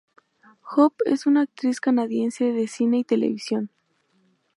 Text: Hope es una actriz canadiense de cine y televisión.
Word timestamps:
Hope 0.75 1.03
es 1.05 1.27
una 1.27 1.41
actriz 1.41 1.79
canadiense 1.79 2.45
de 2.53 2.65
cine 2.67 2.97
y 2.97 3.03
televisión. 3.03 3.69